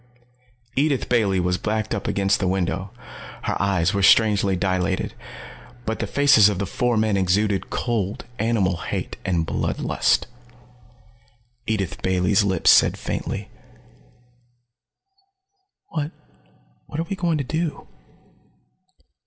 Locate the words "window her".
2.47-3.55